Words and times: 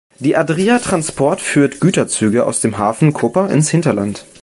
Die 0.19 0.35
Adria 0.35 0.79
Transport 0.79 1.41
führt 1.41 1.79
Güterzüge 1.79 2.47
aus 2.47 2.59
dem 2.59 2.79
Hafen 2.79 3.13
Koper 3.13 3.51
ins 3.51 3.69
Hinterland. 3.69 4.25